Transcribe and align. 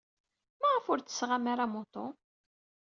Maɣef 0.59 0.85
ur 0.91 0.99
d-tessaɣem 0.99 1.45
ara 1.53 1.65
amuṭu? 1.67 2.07